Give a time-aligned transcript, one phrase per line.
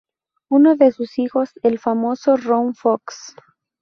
[0.49, 3.35] Uno de sus hijos el famoso Ron Fox.